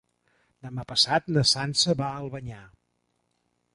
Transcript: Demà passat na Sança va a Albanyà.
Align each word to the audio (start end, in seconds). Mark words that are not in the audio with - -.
Demà 0.67 0.85
passat 0.91 1.29
na 1.35 1.43
Sança 1.49 1.97
va 2.01 2.07
a 2.15 2.25
Albanyà. 2.25 2.63